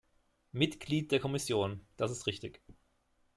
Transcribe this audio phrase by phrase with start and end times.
[0.51, 1.85] Mitglied der Kommission.
[1.95, 2.59] Das ist richtig.